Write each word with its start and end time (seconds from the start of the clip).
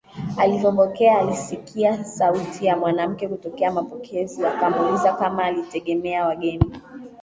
Alivopokea 0.37 1.19
alisikia 1.19 2.03
sauti 2.03 2.65
ya 2.65 2.77
mwanamke 2.77 3.27
kutokea 3.27 3.71
mapokezi 3.71 4.45
akimuuliza 4.45 5.13
kama 5.13 5.43
alitegemea 5.45 6.25
wageni 6.27 6.73